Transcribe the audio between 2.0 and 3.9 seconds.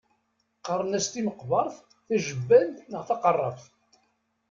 tajebbant neɣ taqerrabt.